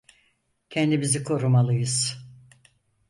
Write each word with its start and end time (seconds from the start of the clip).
Kendimizi 0.69 1.23
korumalıyız. 1.23 2.25